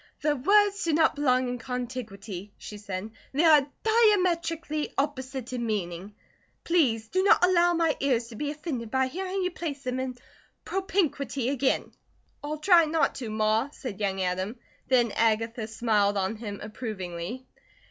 "The 0.21 0.35
words 0.35 0.83
do 0.83 0.93
not 0.93 1.13
belong 1.13 1.47
in 1.47 1.59
contiguity," 1.59 2.51
she 2.57 2.79
said. 2.79 3.11
"They 3.33 3.43
are 3.43 3.67
diametrically 3.83 4.91
opposite 4.97 5.53
in 5.53 5.63
meaning. 5.63 6.15
Please 6.63 7.07
do 7.07 7.21
not 7.21 7.45
allow 7.45 7.73
my 7.75 7.95
ears 7.99 8.27
to 8.29 8.35
be 8.35 8.49
offended 8.49 8.89
by 8.89 9.05
hearing 9.05 9.43
you 9.43 9.51
place 9.51 9.83
them 9.83 9.99
in 9.99 10.17
propinquity 10.65 11.49
again." 11.49 11.91
"I'll 12.43 12.57
try 12.57 12.85
not 12.85 13.13
to, 13.21 13.29
Ma," 13.29 13.69
said 13.69 13.99
young 13.99 14.19
Adam; 14.23 14.55
then 14.87 15.11
Agatha 15.11 15.67
smiled 15.67 16.17
on 16.17 16.35
him 16.37 16.59
approvingly. 16.63 17.45